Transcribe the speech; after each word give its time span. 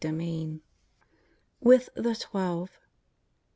XXXIV. 0.03 0.61
WITH 1.59 1.89
THE 1.93 2.15
TWELVE. 2.15 2.71